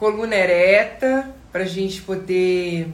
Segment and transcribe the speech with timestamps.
[0.00, 2.90] Coluna ereta, para a gente poder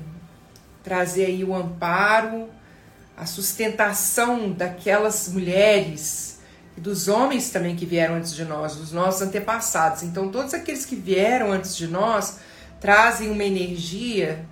[0.82, 2.48] trazer aí o amparo,
[3.16, 6.40] a sustentação daquelas mulheres
[6.76, 10.02] e dos homens também que vieram antes de nós, dos nossos antepassados.
[10.02, 12.40] Então, todos aqueles que vieram antes de nós
[12.80, 14.44] trazem uma energia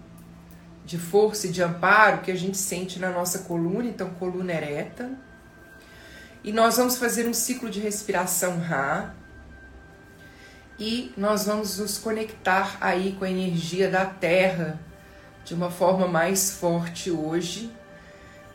[0.87, 5.11] de força e de amparo que a gente sente na nossa coluna, então, coluna ereta.
[6.45, 9.13] E nós vamos fazer um ciclo de respiração Ra
[10.79, 14.81] e nós vamos nos conectar aí com a energia da Terra
[15.45, 17.71] de uma forma mais forte hoje,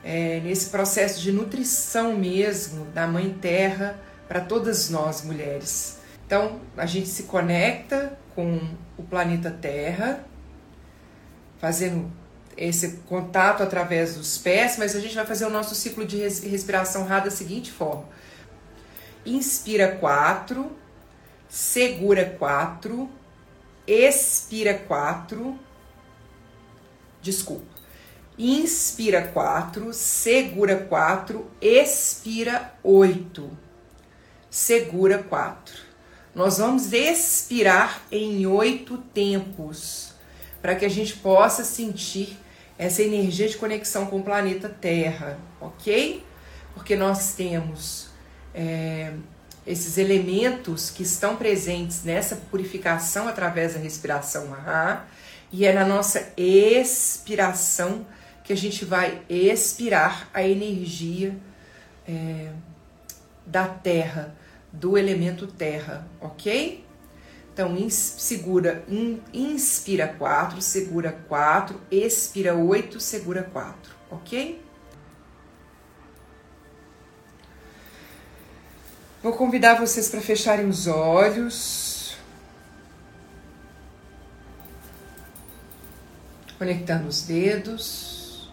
[0.03, 5.99] é, nesse processo de nutrição mesmo da Mãe Terra para todas nós mulheres.
[6.25, 8.59] Então a gente se conecta com
[8.97, 10.25] o planeta Terra,
[11.59, 12.11] fazendo
[12.57, 17.05] esse contato através dos pés, mas a gente vai fazer o nosso ciclo de respiração
[17.05, 18.05] rá da seguinte forma:
[19.25, 20.71] inspira quatro
[21.49, 23.09] segura quatro,
[23.87, 25.59] expira quatro,
[27.21, 27.65] desculpa,
[28.37, 33.49] inspira quatro, segura quatro, expira oito,
[34.49, 35.89] segura quatro.
[36.35, 40.13] Nós vamos expirar em oito tempos
[40.61, 42.37] para que a gente possa sentir
[42.77, 46.23] essa energia de conexão com o planeta Terra, ok?
[46.73, 48.09] Porque nós temos
[48.53, 49.13] é,
[49.69, 55.05] esses elementos que estão presentes nessa purificação através da respiração Ahá,
[55.51, 58.03] e é na nossa expiração
[58.43, 61.37] que a gente vai expirar a energia
[62.07, 62.49] é,
[63.45, 64.35] da terra,
[64.73, 66.83] do elemento terra, ok?
[67.53, 74.59] Então, segura, in, inspira 4, segura 4, expira 8, segura 4, ok?
[79.21, 82.17] Vou convidar vocês para fecharem os olhos,
[86.57, 88.49] conectando os dedos,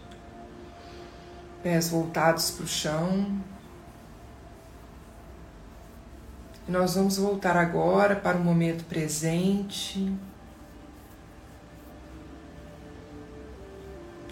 [1.62, 3.40] pés voltados para o chão.
[6.66, 10.12] E nós vamos voltar agora para o momento presente.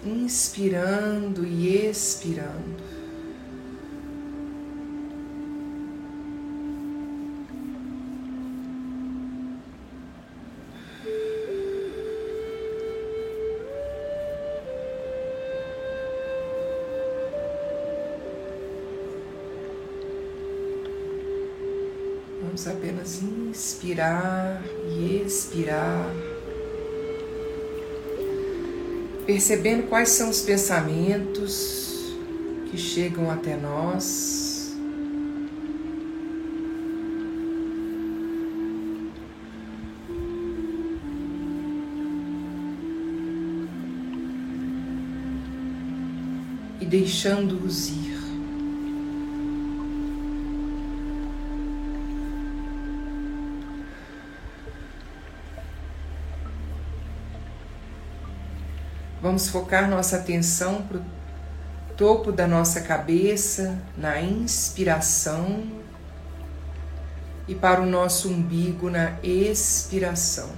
[0.03, 2.94] Inspirando e expirando.
[22.67, 26.09] Apenas inspirar e expirar,
[29.23, 32.15] percebendo quais são os pensamentos
[32.71, 34.75] que chegam até nós.
[46.81, 48.04] E deixando-os ir.
[59.35, 61.03] Vamos focar nossa atenção para o
[61.97, 65.61] topo da nossa cabeça, na inspiração,
[67.45, 70.49] e para o nosso umbigo, na expiração.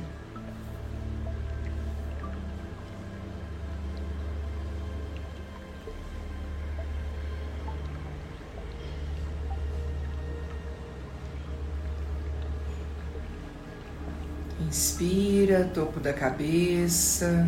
[14.62, 17.44] Inspira, topo da cabeça.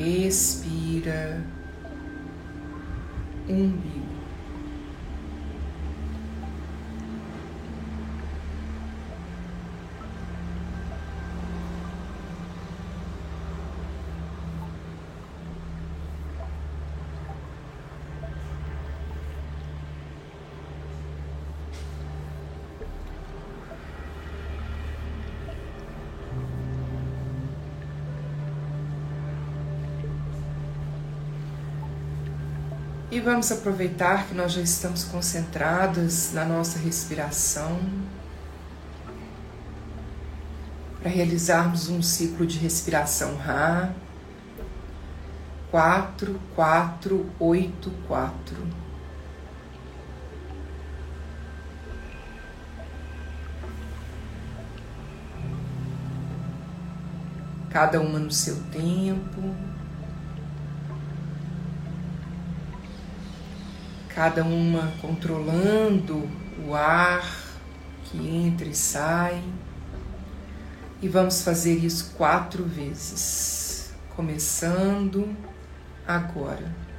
[0.00, 1.44] Expira,
[3.46, 4.10] umbigo.
[33.12, 37.80] E vamos aproveitar que nós já estamos concentrados na nossa respiração
[41.00, 43.94] para realizarmos um ciclo de respiração Ra.
[45.70, 48.56] 4, 4, 8, 4.
[57.70, 59.79] Cada uma no seu tempo.
[64.14, 66.28] Cada uma controlando
[66.66, 67.24] o ar
[68.04, 69.42] que entra e sai.
[71.02, 75.34] E vamos fazer isso quatro vezes, começando
[76.06, 76.89] agora.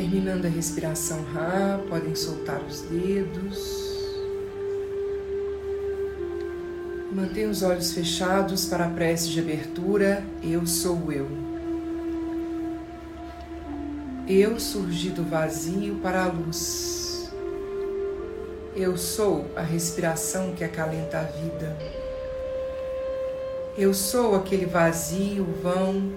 [0.00, 3.98] Terminando a respiração Ra, podem soltar os dedos.
[7.12, 10.24] Mantenha os olhos fechados para a prece de abertura.
[10.42, 11.28] Eu sou eu.
[14.26, 17.30] Eu surgi do vazio para a luz.
[18.74, 21.76] Eu sou a respiração que acalenta a vida.
[23.76, 26.10] Eu sou aquele vazio vão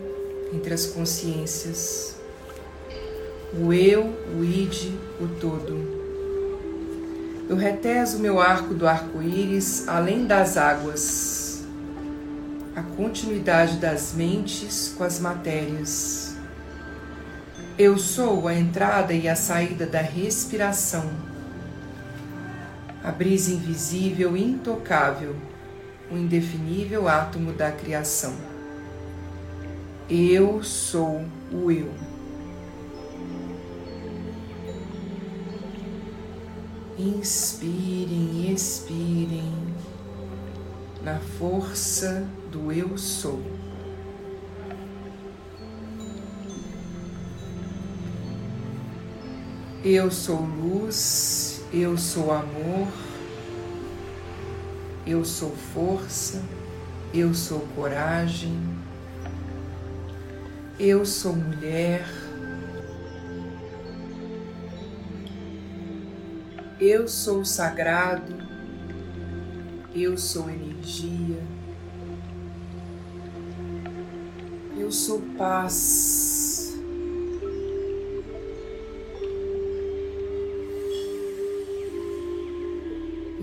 [0.53, 2.12] entre as consciências
[3.55, 4.05] o eu,
[4.35, 4.91] o id,
[5.21, 6.03] o todo.
[7.47, 11.63] Eu reteso meu arco do arco-íris além das águas,
[12.75, 16.35] a continuidade das mentes com as matérias.
[17.77, 21.11] Eu sou a entrada e a saída da respiração,
[23.03, 25.35] a brisa invisível intocável,
[26.11, 28.33] o indefinível átomo da criação.
[30.09, 32.12] Eu sou o eu.
[36.97, 39.51] Inspirem, expirem
[41.03, 43.41] na força do Eu Sou.
[49.83, 52.87] Eu sou luz, eu sou amor,
[55.05, 56.41] eu sou força,
[57.13, 58.57] eu sou coragem,
[60.79, 62.22] eu sou mulher.
[66.85, 68.35] Eu sou sagrado,
[69.95, 71.41] eu sou energia,
[74.77, 76.75] eu sou paz.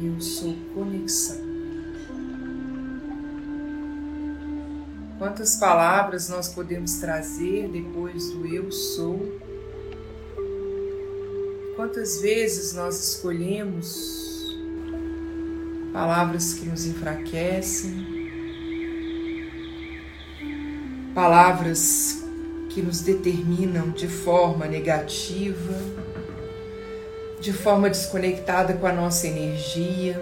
[0.02, 1.40] Eu sou conexão.
[5.16, 9.49] Quantas palavras nós podemos trazer depois do eu sou?
[11.80, 14.54] Quantas vezes nós escolhemos
[15.94, 18.30] palavras que nos enfraquecem,
[21.14, 22.22] palavras
[22.68, 25.72] que nos determinam de forma negativa,
[27.40, 30.20] de forma desconectada com a nossa energia.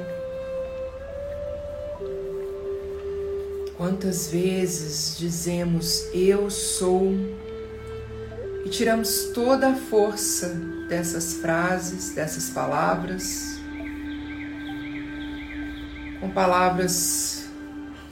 [3.77, 7.13] Quantas vezes dizemos eu sou
[8.65, 13.61] e tiramos toda a força dessas frases, dessas palavras,
[16.19, 17.47] com palavras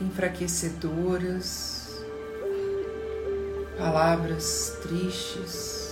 [0.00, 2.04] enfraquecedoras,
[3.78, 5.86] palavras tristes.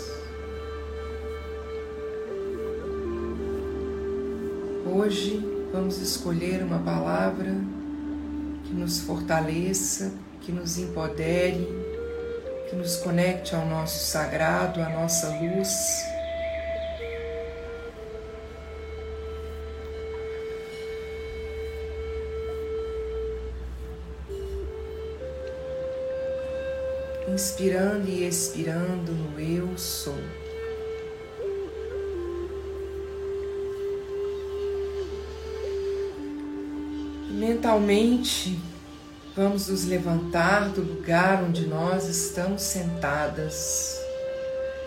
[4.87, 7.55] Hoje vamos escolher uma palavra
[8.64, 10.12] que nos fortaleça,
[10.43, 11.67] que nos empodere,
[12.69, 16.13] que nos conecte ao nosso sagrado, à nossa luz.
[27.35, 30.14] Inspirando e expirando no eu sou.
[37.33, 38.57] Mentalmente,
[39.35, 43.99] vamos nos levantar do lugar onde nós estamos sentadas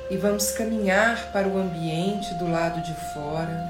[0.09, 3.61] e vamos caminhar para o ambiente do lado de fora,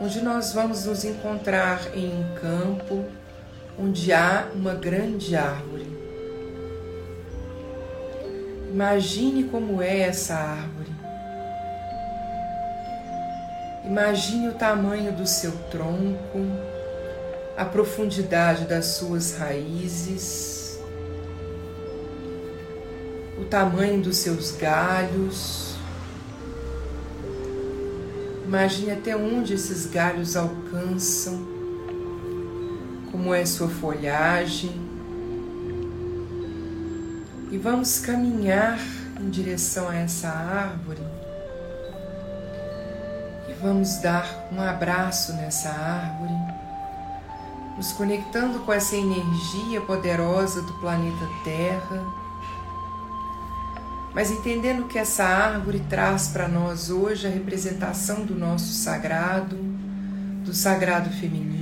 [0.00, 3.04] onde nós vamos nos encontrar em um campo
[3.76, 5.75] onde há uma grande árvore.
[8.76, 10.90] Imagine como é essa árvore.
[13.86, 16.38] Imagine o tamanho do seu tronco
[17.56, 20.78] a profundidade das suas raízes,
[23.40, 25.74] o tamanho dos seus galhos.
[28.44, 31.48] Imagine até onde esses galhos alcançam,
[33.10, 34.85] como é sua folhagem.
[37.56, 38.78] E vamos caminhar
[39.18, 41.00] em direção a essa árvore.
[43.48, 46.34] E vamos dar um abraço nessa árvore
[47.78, 52.04] nos conectando com essa energia poderosa do planeta Terra,
[54.14, 59.56] mas entendendo que essa árvore traz para nós hoje a representação do nosso sagrado,
[60.44, 61.55] do sagrado feminino.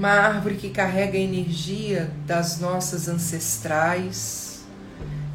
[0.00, 4.64] Uma árvore que carrega a energia das nossas ancestrais,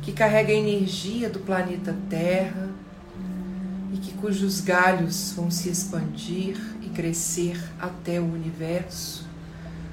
[0.02, 2.72] que carrega a energia do planeta Terra
[3.94, 6.58] e que cujos galhos vão se expandir
[6.96, 9.28] crescer até o universo,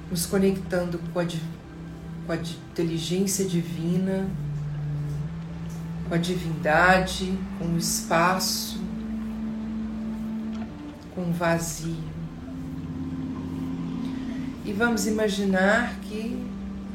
[0.09, 4.27] nos conectando com a, com a inteligência divina,
[6.07, 8.81] com a divindade, com o espaço,
[11.13, 12.12] com o vazio.
[14.65, 16.41] E vamos imaginar que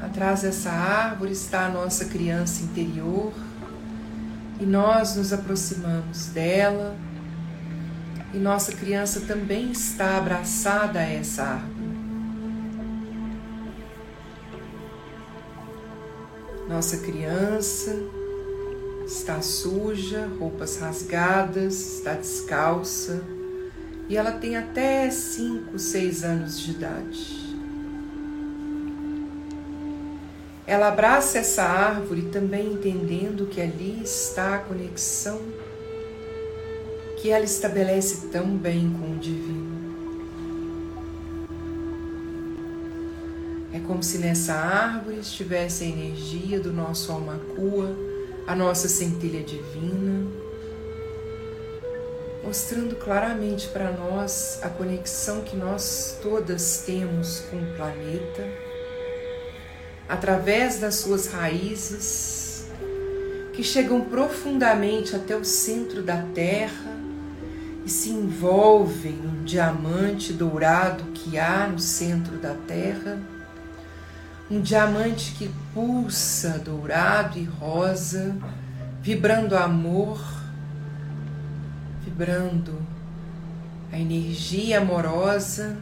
[0.00, 3.32] atrás dessa árvore está a nossa criança interior
[4.58, 6.96] e nós nos aproximamos dela
[8.32, 11.88] e nossa criança também está abraçada a essa árvore.
[16.68, 17.96] Nossa criança
[19.06, 23.22] está suja, roupas rasgadas, está descalça
[24.08, 27.47] e ela tem até 5, 6 anos de idade.
[30.68, 35.40] Ela abraça essa árvore também entendendo que ali está a conexão
[37.16, 39.78] que ela estabelece tão bem com o divino.
[43.72, 47.96] É como se nessa árvore estivesse a energia do nosso alma-cua,
[48.46, 50.26] a nossa centelha divina,
[52.44, 58.67] mostrando claramente para nós a conexão que nós todas temos com o planeta,
[60.08, 62.66] através das suas raízes,
[63.52, 66.96] que chegam profundamente até o centro da Terra
[67.84, 73.18] e se envolvem no diamante dourado que há no centro da Terra,
[74.50, 78.34] um diamante que pulsa dourado e rosa,
[79.02, 80.18] vibrando amor,
[82.02, 82.80] vibrando
[83.92, 85.76] a energia amorosa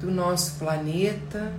[0.00, 1.52] do nosso planeta,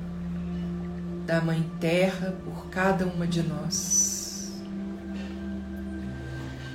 [1.30, 4.52] da Mãe Terra por cada uma de nós.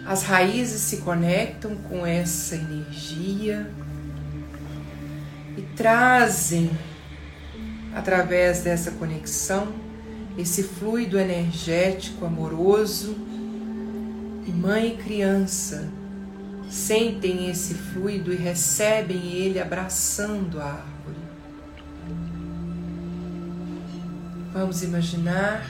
[0.06, 3.68] As raízes se conectam com essa energia
[5.56, 6.70] e trazem,
[7.96, 9.72] através dessa conexão,
[10.38, 13.16] esse fluido energético amoroso.
[14.46, 15.90] E mãe e criança
[16.70, 20.93] sentem esse fluido e recebem ele abraçando a árvore.
[24.54, 25.66] Vamos imaginar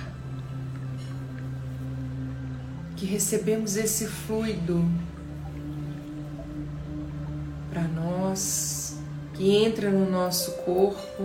[2.98, 4.84] que recebemos esse fluido
[7.70, 8.98] para nós
[9.32, 11.22] que entra no nosso corpo,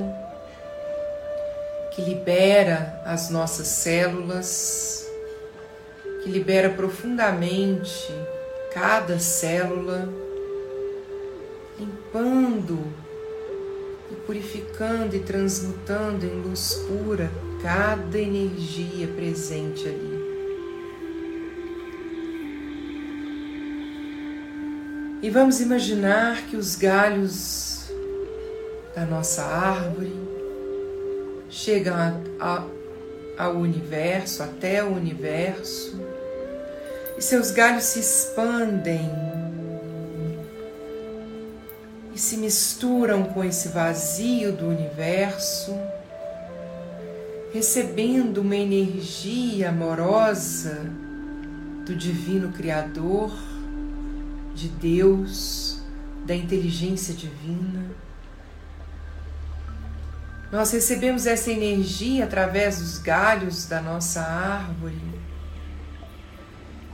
[1.93, 5.05] que libera as nossas células,
[6.23, 8.07] que libera profundamente
[8.73, 10.07] cada célula,
[11.77, 12.87] limpando
[14.09, 17.29] e purificando e transmutando em luz pura
[17.61, 20.29] cada energia presente ali.
[25.21, 27.91] E vamos imaginar que os galhos
[28.95, 30.13] da nossa árvore
[31.49, 32.63] chegam a, a,
[33.45, 35.99] ao universo, até o universo,
[37.17, 39.11] e seus galhos se expandem
[42.15, 45.77] e se misturam com esse vazio do universo,
[47.51, 50.85] recebendo uma energia amorosa
[51.85, 53.31] do Divino Criador
[54.53, 55.81] de Deus,
[56.25, 57.85] da inteligência divina.
[60.51, 65.01] Nós recebemos essa energia através dos galhos da nossa árvore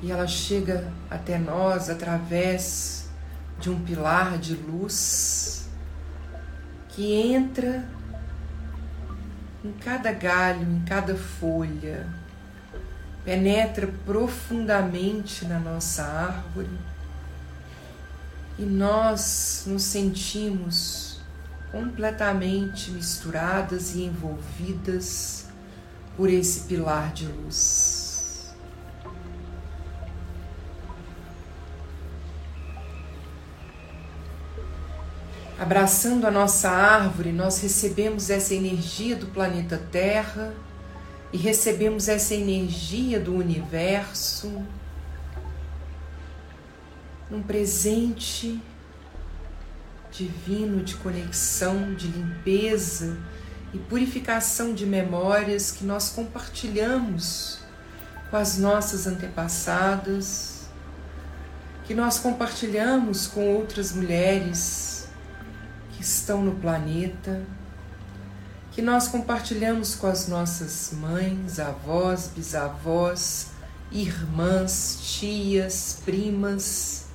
[0.02, 3.10] e ela chega até nós através
[3.60, 5.68] de um pilar de luz
[6.90, 7.86] que entra
[9.66, 12.08] em cada galho, em cada folha,
[13.24, 16.70] penetra profundamente na nossa árvore
[18.60, 21.20] e nós nos sentimos
[21.72, 25.48] completamente misturadas e envolvidas
[26.16, 28.05] por esse pilar de luz.
[35.58, 40.54] Abraçando a nossa árvore, nós recebemos essa energia do planeta Terra
[41.32, 44.62] e recebemos essa energia do universo
[47.30, 48.62] num presente
[50.12, 53.18] divino de conexão, de limpeza
[53.74, 57.60] e purificação de memórias que nós compartilhamos
[58.30, 60.66] com as nossas antepassadas,
[61.86, 64.95] que nós compartilhamos com outras mulheres
[65.96, 67.42] que estão no planeta,
[68.72, 73.48] que nós compartilhamos com as nossas mães, avós, bisavós,
[73.90, 77.06] irmãs, tias, primas.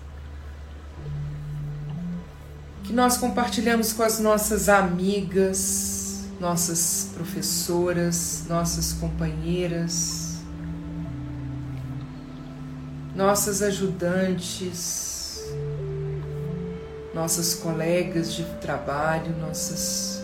[2.82, 10.38] Que nós compartilhamos com as nossas amigas, nossas professoras, nossas companheiras,
[13.14, 15.09] nossas ajudantes,
[17.12, 20.22] nossas colegas de trabalho, nossas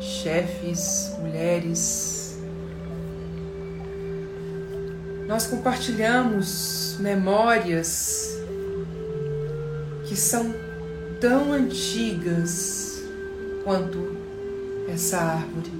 [0.00, 2.38] chefes, mulheres.
[5.26, 8.38] Nós compartilhamos memórias
[10.06, 10.54] que são
[11.20, 13.02] tão antigas
[13.62, 14.16] quanto
[14.88, 15.72] essa árvore.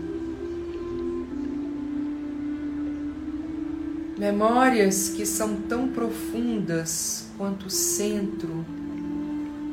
[4.19, 8.65] Memórias que são tão profundas quanto o centro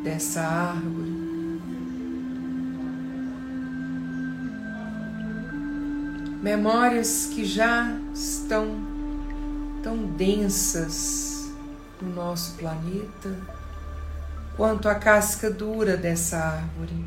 [0.04, 1.12] dessa árvore.
[6.42, 8.68] Memórias que já estão
[9.84, 11.52] tão densas
[12.02, 13.38] no nosso planeta
[14.58, 17.06] quanto a casca dura dessa árvore.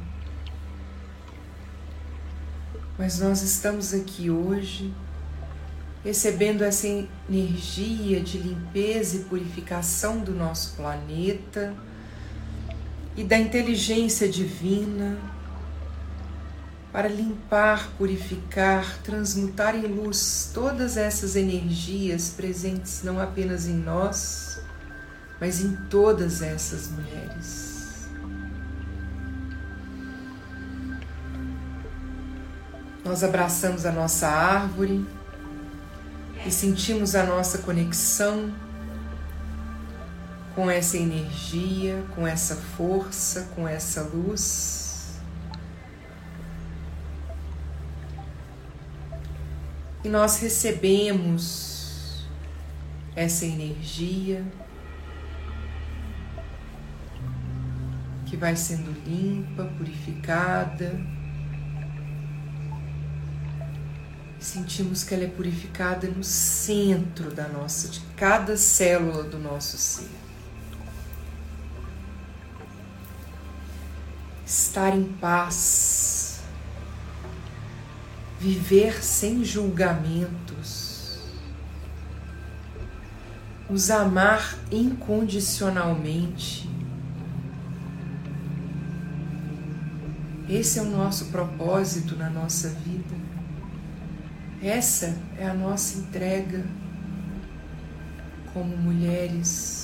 [2.96, 4.94] Mas nós estamos aqui hoje
[6.04, 11.74] recebendo essa energia de limpeza e purificação do nosso planeta
[13.16, 15.18] e da inteligência divina
[16.92, 24.60] para limpar, purificar, transmutar em luz todas essas energias presentes não apenas em nós,
[25.40, 28.08] mas em todas essas mulheres.
[33.04, 35.04] Nós abraçamos a nossa árvore
[36.46, 38.52] e sentimos a nossa conexão
[40.54, 45.18] com essa energia, com essa força, com essa luz.
[50.04, 52.24] E nós recebemos
[53.16, 54.44] essa energia
[58.26, 61.00] que vai sendo limpa, purificada.
[64.38, 70.23] Sentimos que ela é purificada no centro da nossa, de cada célula do nosso ser.
[74.56, 76.38] Estar em paz,
[78.38, 81.18] viver sem julgamentos,
[83.68, 86.70] nos amar incondicionalmente.
[90.48, 93.16] Esse é o nosso propósito na nossa vida.
[94.62, 96.64] Essa é a nossa entrega
[98.52, 99.83] como mulheres,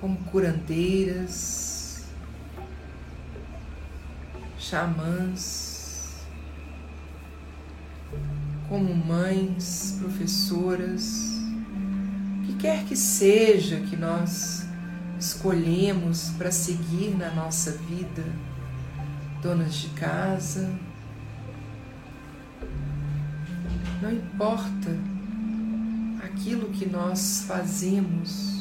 [0.00, 2.04] como curandeiras,
[4.58, 6.26] xamãs,
[8.68, 11.38] como mães, professoras,
[12.38, 14.66] o que quer que seja que nós
[15.18, 18.24] escolhemos para seguir na nossa vida,
[19.42, 20.70] donas de casa,
[24.00, 24.96] não importa
[26.22, 28.57] aquilo que nós fazemos,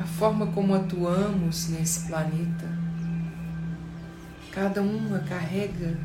[0.00, 2.66] a forma como atuamos nesse planeta,
[4.50, 5.98] cada uma carrega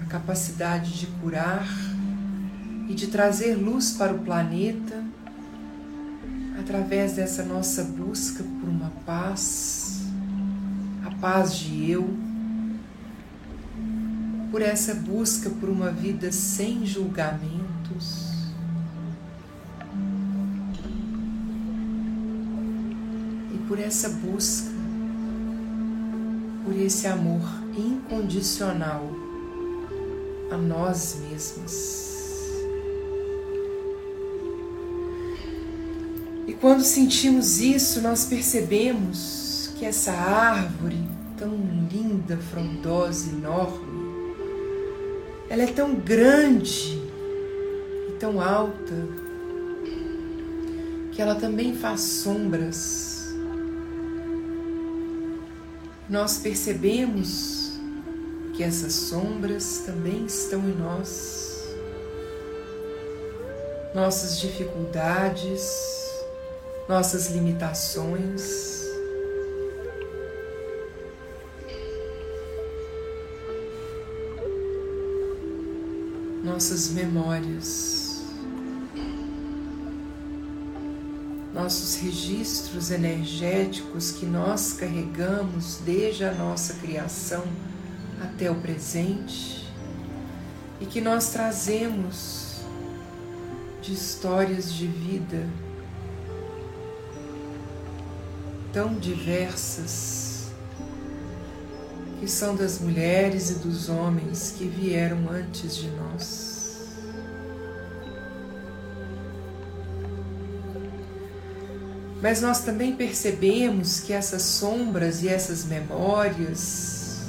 [0.00, 1.66] a capacidade de curar
[2.88, 5.04] e de trazer luz para o planeta
[6.60, 10.02] através dessa nossa busca por uma paz,
[11.04, 12.08] a paz de eu,
[14.52, 18.25] por essa busca por uma vida sem julgamentos.
[23.76, 24.70] Por essa busca,
[26.64, 27.42] por esse amor
[27.76, 29.04] incondicional
[30.50, 32.06] a nós mesmas.
[36.58, 40.98] quando sentimos isso, nós percebemos que essa árvore
[41.36, 41.54] tão
[41.92, 44.34] linda, frondosa, enorme,
[45.50, 46.98] ela é tão grande
[48.08, 49.06] e tão alta
[51.12, 53.15] que ela também faz sombras.
[56.08, 57.72] Nós percebemos
[58.54, 61.66] que essas sombras também estão em nós,
[63.94, 65.96] nossas dificuldades,
[66.88, 68.76] nossas limitações.
[76.44, 78.05] Nossas memórias,
[81.66, 87.42] nossos registros energéticos que nós carregamos desde a nossa criação
[88.22, 89.66] até o presente
[90.80, 92.60] e que nós trazemos
[93.82, 95.44] de histórias de vida
[98.72, 100.46] tão diversas,
[102.20, 106.55] que são das mulheres e dos homens que vieram antes de nós.
[112.22, 117.26] Mas nós também percebemos que essas sombras e essas memórias,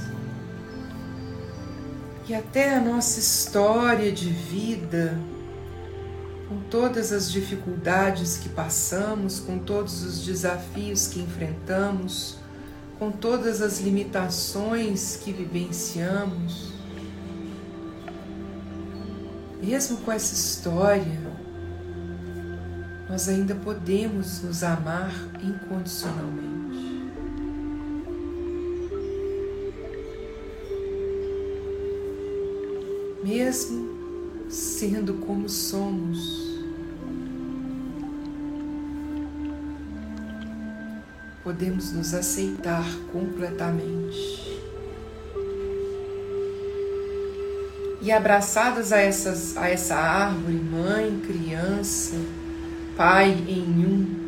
[2.26, 5.17] que até a nossa história de vida,
[6.47, 12.38] com todas as dificuldades que passamos, com todos os desafios que enfrentamos,
[12.97, 16.73] com todas as limitações que vivenciamos.
[19.62, 21.38] Mesmo com essa história,
[23.10, 26.58] nós ainda podemos nos amar incondicionalmente.
[33.24, 33.88] Mesmo
[34.50, 36.46] sendo como somos.
[41.43, 44.58] Podemos nos aceitar completamente.
[48.02, 52.15] E abraçadas a, essas, a essa árvore, mãe, criança,
[52.97, 54.27] pai em um,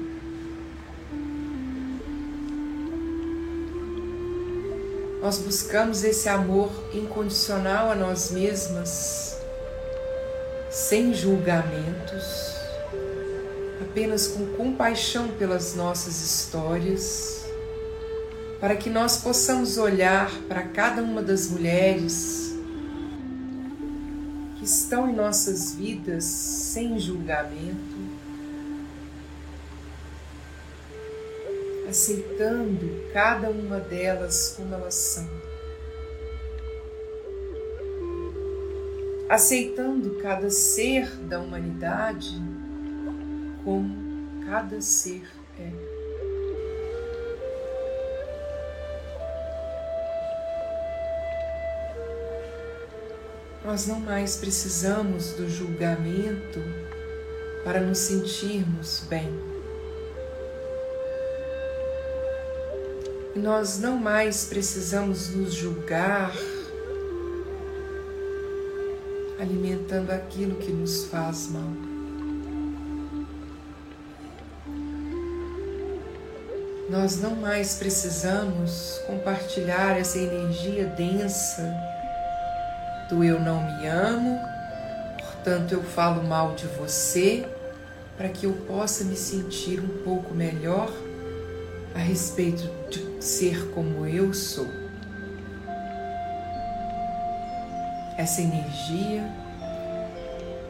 [5.23, 9.35] nós buscamos esse amor incondicional a nós mesmas
[10.69, 12.53] sem julgamentos,
[13.81, 17.43] apenas com compaixão pelas nossas histórias,
[18.59, 22.53] para que nós possamos olhar para cada uma das mulheres
[24.59, 28.08] que estão em nossas vidas sem julgamento,
[31.89, 35.49] aceitando cada uma delas como elas são.
[39.29, 42.41] aceitando cada ser da humanidade
[43.63, 45.21] como cada ser
[45.59, 45.69] é.
[53.63, 56.59] Nós não mais precisamos do julgamento
[57.63, 59.58] para nos sentirmos bem.
[63.35, 66.33] Nós não mais precisamos nos julgar
[69.39, 71.69] alimentando aquilo que nos faz mal.
[76.89, 81.71] Nós não mais precisamos compartilhar essa energia densa
[83.09, 84.39] do eu não me amo,
[85.19, 87.47] portanto eu falo mal de você,
[88.17, 90.91] para que eu possa me sentir um pouco melhor
[91.95, 94.67] a respeito de ser como eu sou.
[98.17, 99.23] Essa energia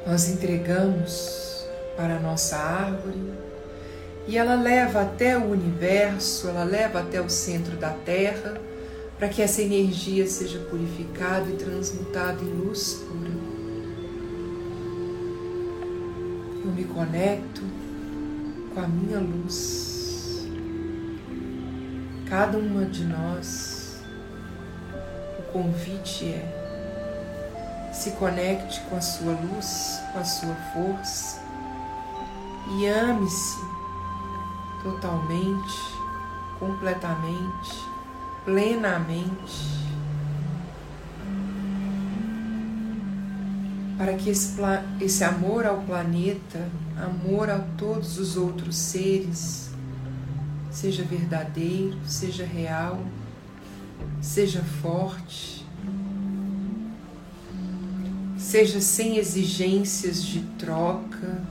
[0.05, 3.33] nós entregamos para a nossa árvore
[4.27, 8.61] e ela leva até o universo, ela leva até o centro da Terra,
[9.17, 13.31] para que essa energia seja purificada e transmutada em luz pura.
[16.63, 17.63] Eu me conecto
[18.73, 19.88] com a minha luz.
[22.29, 24.03] Cada uma de nós,
[25.39, 26.59] o convite é
[27.91, 31.41] se conecte com a sua luz, com a sua força
[32.77, 33.57] e ame-se
[34.83, 35.75] totalmente,
[36.59, 37.83] completamente,
[38.45, 39.89] plenamente,
[43.97, 44.55] para que esse,
[45.01, 49.68] esse amor ao planeta, amor a todos os outros seres,
[50.79, 53.05] seja verdadeiro, seja real,
[54.21, 55.65] seja forte,
[58.37, 61.43] seja sem exigências de troca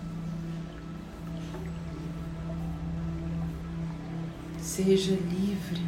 [4.78, 5.82] Seja livre,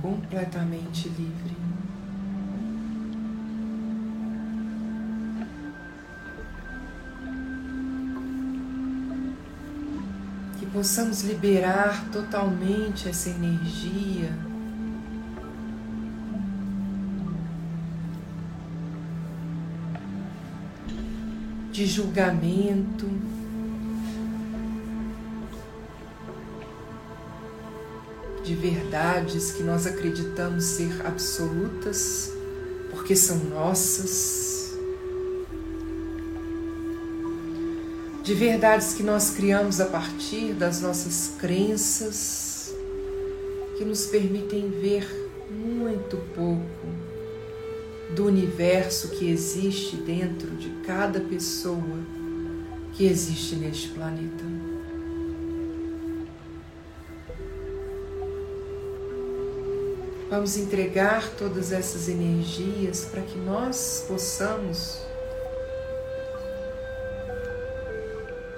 [0.00, 1.51] completamente livre.
[10.82, 14.36] Possamos liberar totalmente essa energia.
[21.70, 23.08] De julgamento,
[28.44, 32.28] de verdades que nós acreditamos ser absolutas,
[32.90, 34.61] porque são nossas,
[38.22, 42.72] de verdades que nós criamos a partir das nossas crenças,
[43.76, 45.04] que nos permitem ver
[45.50, 46.86] muito pouco
[48.14, 51.98] do universo que existe dentro de cada pessoa
[52.92, 54.44] que existe neste planeta.
[60.30, 65.11] Vamos entregar todas essas energias para que nós possamos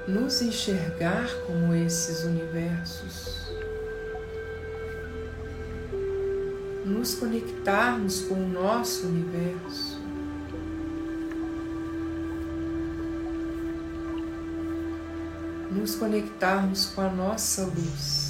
[0.07, 3.51] nos enxergar como esses universos,
[6.85, 10.03] nos conectarmos com o nosso universo.
[15.71, 18.23] Nos conectarmos com a nossa luz.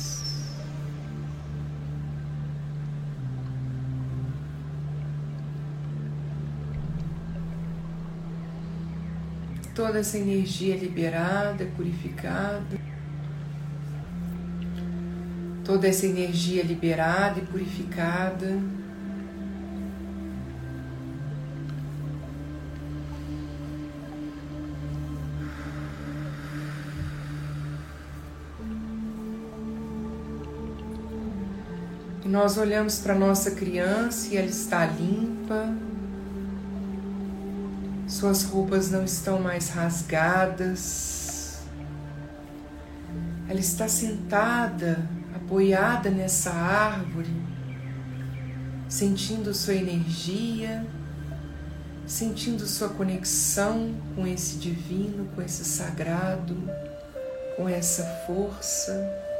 [9.86, 12.80] Toda essa energia liberada, purificada.
[15.62, 18.58] Toda essa energia liberada e purificada.
[32.24, 35.76] Nós olhamos para nossa criança e ela está limpa,
[38.24, 41.58] suas roupas não estão mais rasgadas.
[43.46, 45.06] Ela está sentada,
[45.36, 47.28] apoiada nessa árvore,
[48.88, 50.86] sentindo sua energia,
[52.06, 56.56] sentindo sua conexão com esse divino, com esse sagrado,
[57.58, 59.33] com essa força.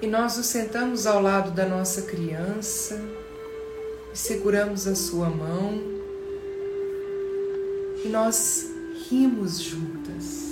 [0.00, 3.00] E nós nos sentamos ao lado da nossa criança
[4.14, 5.82] e seguramos a sua mão
[8.04, 8.70] e nós
[9.08, 10.48] rimos juntas.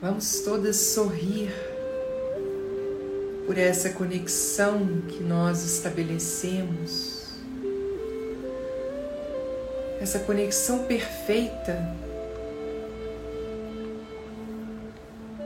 [0.00, 1.52] Vamos todas sorrir
[3.46, 7.26] por essa conexão que nós estabelecemos,
[10.00, 12.07] essa conexão perfeita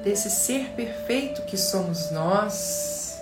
[0.03, 3.21] desse ser perfeito que somos nós,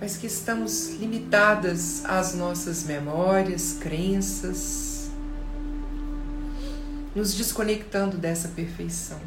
[0.00, 5.10] mas que estamos limitadas às nossas memórias, crenças,
[7.14, 9.18] nos desconectando dessa perfeição.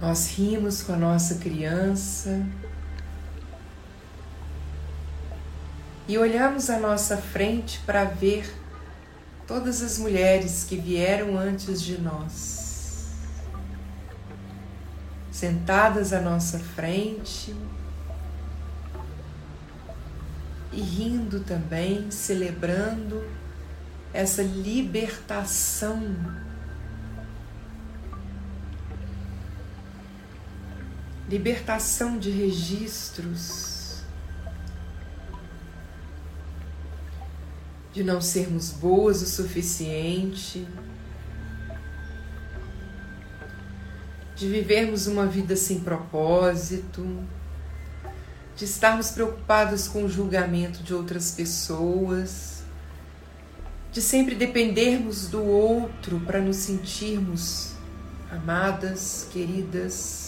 [0.00, 2.44] Nós rimos com a nossa criança
[6.06, 8.63] e olhamos à nossa frente para ver
[9.46, 13.06] todas as mulheres que vieram antes de nós,
[15.30, 17.54] sentadas à nossa frente
[20.72, 23.24] e rindo também, celebrando
[24.12, 26.00] essa libertação.
[31.28, 33.73] Libertação de registros,
[37.94, 40.66] de não sermos boas o suficiente,
[44.34, 47.24] de vivermos uma vida sem propósito,
[48.56, 52.64] de estarmos preocupados com o julgamento de outras pessoas,
[53.92, 57.74] de sempre dependermos do outro para nos sentirmos
[58.28, 60.23] amadas, queridas.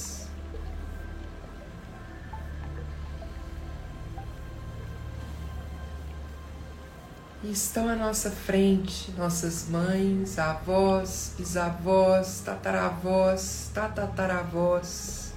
[7.46, 15.32] E estão à nossa frente nossas mães, avós, bisavós, tataravós, tatataravós.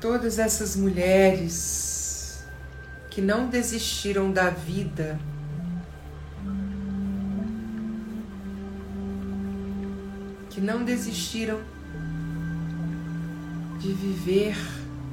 [0.00, 2.42] Todas essas mulheres
[3.10, 5.20] que não desistiram da vida,
[10.48, 11.60] que não desistiram
[13.78, 14.56] de viver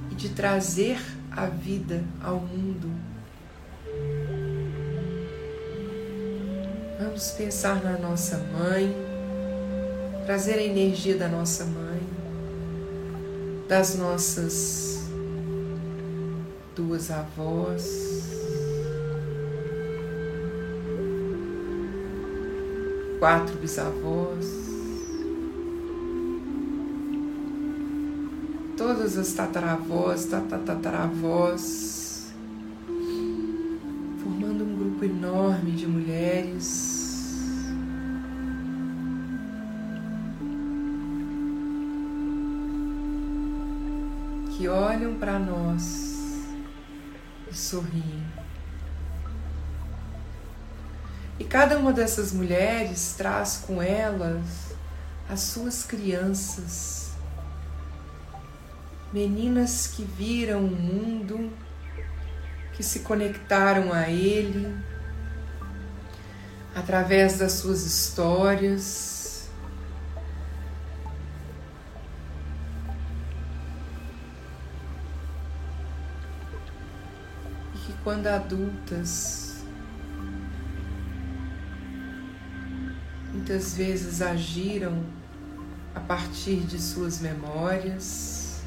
[0.09, 3.12] e de trazer a vida ao mundo.
[7.03, 8.95] Vamos pensar na nossa mãe,
[10.25, 11.99] trazer a energia da nossa mãe,
[13.67, 15.03] das nossas
[16.73, 18.23] duas avós,
[23.19, 24.47] quatro bisavós,
[28.77, 32.31] todas as tataravós, tatataravós,
[34.23, 36.92] formando um grupo enorme de mulheres
[44.93, 46.45] olham para nós
[47.49, 48.23] e sorriem.
[51.39, 54.75] E cada uma dessas mulheres traz com elas
[55.27, 57.11] as suas crianças,
[59.11, 61.51] meninas que viram o mundo,
[62.73, 64.77] que se conectaram a ele
[66.75, 69.12] através das suas histórias
[78.03, 79.63] quando adultas,
[83.31, 85.03] muitas vezes agiram
[85.95, 88.61] a partir de suas memórias.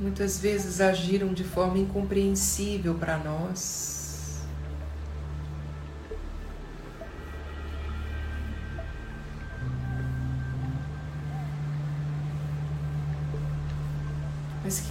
[0.00, 3.97] Muitas vezes agiram de forma incompreensível para nós.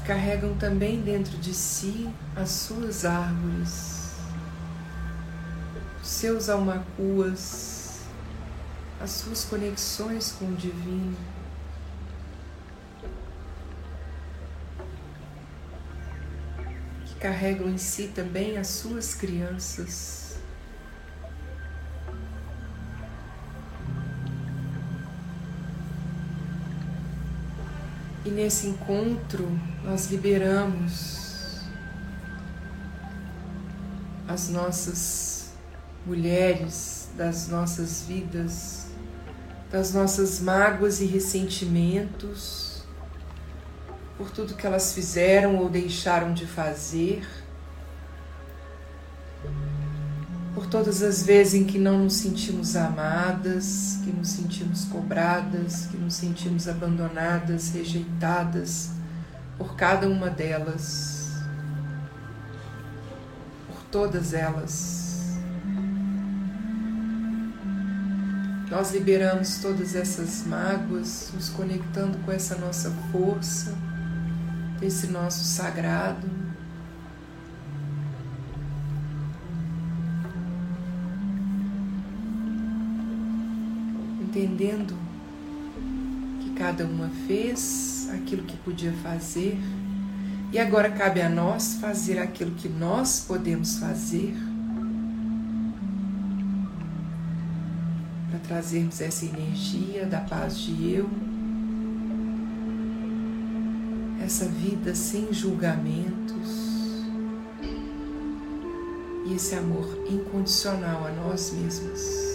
[0.08, 4.14] Carregam também dentro de si as suas árvores,
[6.02, 8.04] os seus almacuas,
[9.02, 11.18] as suas conexões com o divino.
[17.06, 20.27] Que carregam em si também as suas crianças.
[28.26, 29.48] E nesse encontro
[29.84, 31.62] nós liberamos
[34.28, 35.52] as nossas
[36.06, 38.88] mulheres das nossas vidas,
[39.72, 42.84] das nossas mágoas e ressentimentos
[44.18, 47.26] por tudo que elas fizeram ou deixaram de fazer
[50.70, 56.14] todas as vezes em que não nos sentimos amadas, que nos sentimos cobradas, que nos
[56.16, 58.90] sentimos abandonadas, rejeitadas
[59.58, 61.32] por cada uma delas,
[63.68, 65.08] por todas elas.
[68.70, 73.74] Nós liberamos todas essas mágoas, nos conectando com essa nossa força,
[74.82, 76.47] esse nosso sagrado.
[84.38, 84.96] Entendendo
[86.42, 89.58] que cada uma fez aquilo que podia fazer
[90.52, 94.36] E agora cabe a nós fazer aquilo que nós podemos fazer
[98.30, 101.10] para trazermos essa energia da paz de eu,
[104.24, 106.68] essa vida sem julgamentos
[109.26, 112.27] e esse amor incondicional a nós mesmos.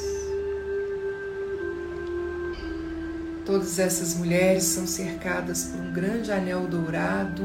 [3.45, 7.43] Todas essas mulheres são cercadas por um grande anel dourado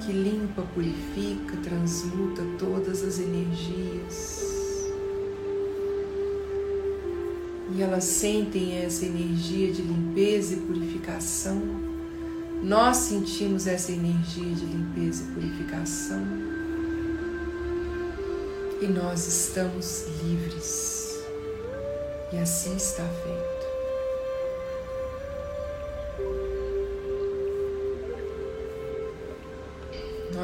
[0.00, 4.48] que limpa, purifica, transmuta todas as energias.
[7.74, 11.60] E elas sentem essa energia de limpeza e purificação.
[12.62, 16.26] Nós sentimos essa energia de limpeza e purificação.
[18.80, 21.20] E nós estamos livres.
[22.32, 23.57] E assim está feito.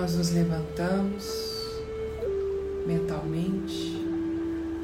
[0.05, 1.25] Nós nos levantamos
[2.87, 4.05] mentalmente,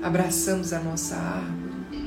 [0.03, 2.07] abraçamos a nossa árvore,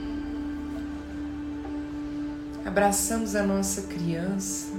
[2.66, 4.74] abraçamos a nossa criança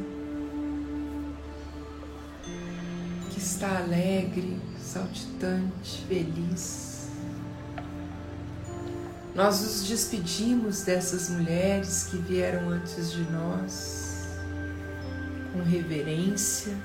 [3.30, 7.08] que está alegre, saltitante, feliz.
[9.32, 14.26] Nós nos despedimos dessas mulheres que vieram antes de nós
[15.52, 16.76] com reverência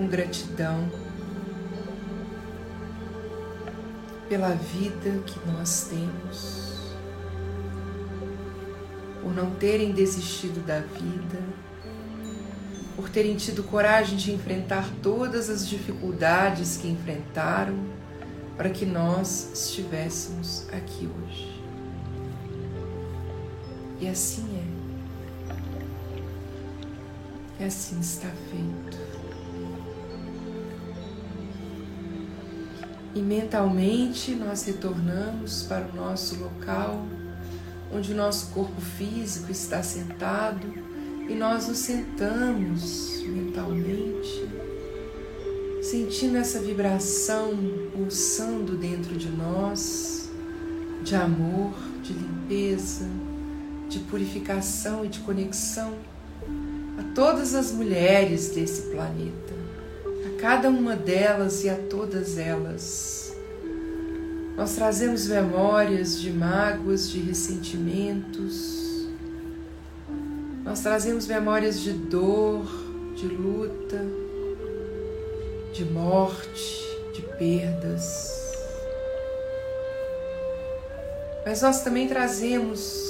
[0.00, 0.88] com gratidão
[4.30, 6.94] pela vida que nós temos,
[9.20, 11.38] por não terem desistido da vida,
[12.96, 17.76] por terem tido coragem de enfrentar todas as dificuldades que enfrentaram
[18.56, 21.62] para que nós estivéssemos aqui hoje.
[24.00, 24.64] E assim é.
[27.62, 29.09] E assim está feito.
[33.14, 37.04] E mentalmente nós retornamos para o nosso local,
[37.92, 40.66] onde o nosso corpo físico está sentado,
[41.28, 44.48] e nós nos sentamos mentalmente,
[45.82, 47.52] sentindo essa vibração
[47.92, 50.30] pulsando dentro de nós,
[51.02, 53.06] de amor, de limpeza,
[53.88, 55.94] de purificação e de conexão
[56.98, 59.49] a todas as mulheres desse planeta
[60.40, 63.36] cada uma delas e a todas elas.
[64.56, 68.80] Nós trazemos memórias de mágoas, de ressentimentos,
[70.64, 72.64] nós trazemos memórias de dor,
[73.16, 74.06] de luta,
[75.72, 78.54] de morte, de perdas.
[81.44, 83.02] Mas nós também trazemos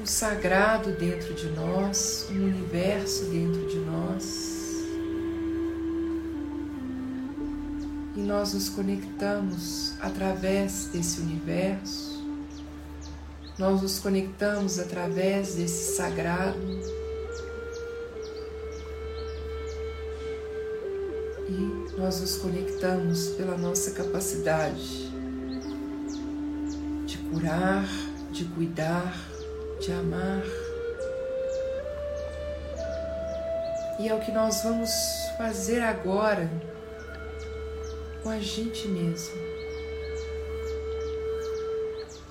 [0.00, 4.59] um sagrado dentro de nós, um universo dentro de nós.
[8.20, 12.22] E nós nos conectamos através desse universo,
[13.58, 16.58] nós nos conectamos através desse sagrado.
[21.48, 25.10] E nós nos conectamos pela nossa capacidade
[27.06, 27.88] de curar,
[28.32, 29.14] de cuidar,
[29.80, 30.42] de amar.
[33.98, 34.90] E é o que nós vamos
[35.38, 36.69] fazer agora
[38.22, 39.34] com a gente mesmo.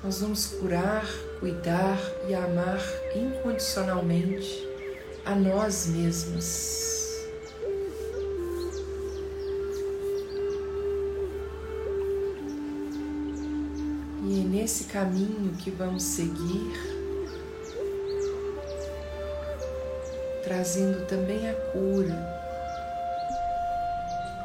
[0.03, 1.05] Nós vamos curar,
[1.39, 2.79] cuidar e amar
[3.15, 4.67] incondicionalmente
[5.25, 7.27] a nós mesmas.
[14.25, 16.71] E é nesse caminho que vamos seguir,
[20.43, 22.39] trazendo também a cura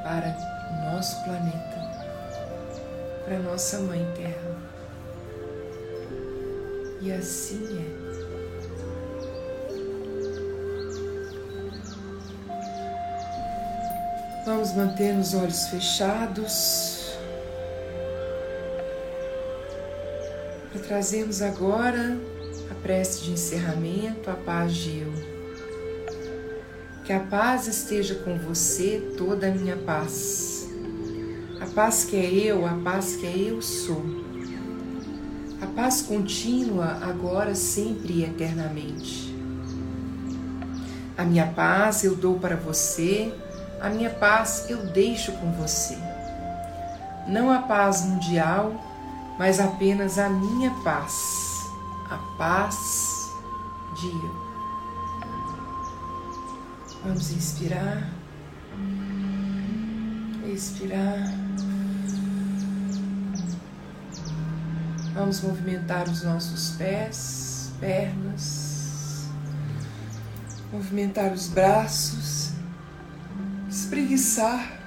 [0.02, 1.80] para nosso planeta,
[3.24, 4.56] para nossa Mãe Terra.
[7.00, 8.04] E assim é.
[14.46, 17.14] Vamos manter os olhos fechados
[20.70, 22.18] para trazermos agora
[22.70, 25.12] a prece de encerramento, a paz de eu.
[27.04, 30.63] Que a paz esteja com você, toda a minha paz
[31.74, 34.04] paz que é eu, a paz que é eu sou.
[35.60, 39.34] A paz contínua, agora, sempre e eternamente.
[41.18, 43.34] A minha paz eu dou para você,
[43.80, 45.98] a minha paz eu deixo com você.
[47.26, 48.72] Não a paz mundial,
[49.36, 51.66] mas apenas a minha paz,
[52.08, 53.32] a paz
[54.00, 54.44] de eu.
[57.02, 58.10] Vamos inspirar,
[60.46, 61.43] expirar.
[65.14, 69.28] Vamos movimentar os nossos pés, pernas,
[70.72, 72.50] movimentar os braços,
[73.70, 74.80] espreguiçar.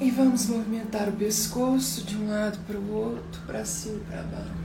[0.00, 4.22] E vamos movimentar o pescoço de um lado para o outro, para cima e para
[4.22, 4.63] baixo.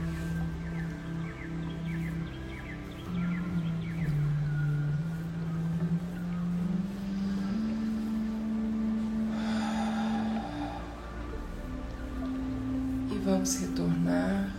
[13.40, 14.50] Vamos retornar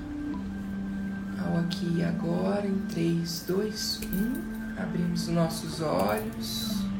[1.38, 4.02] ao aqui e agora em 3, 2,
[4.76, 4.82] 1.
[4.82, 6.91] Abrimos nossos olhos.